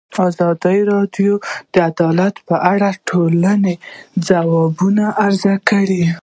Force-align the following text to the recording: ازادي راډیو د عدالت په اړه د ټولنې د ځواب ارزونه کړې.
ازادي 0.27 0.79
راډیو 0.93 1.33
د 1.73 1.75
عدالت 1.89 2.35
په 2.47 2.55
اړه 2.73 2.89
د 2.93 2.97
ټولنې 3.09 3.75
د 3.79 3.81
ځواب 4.27 4.77
ارزونه 5.25 5.57
کړې. 5.69 6.03